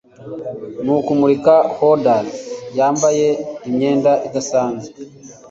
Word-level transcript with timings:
nukumurika 0.83 1.55
hordes 1.75 2.27
yambaye 2.77 3.27
imyenda 3.67 4.11
idasanzwe 4.27 4.89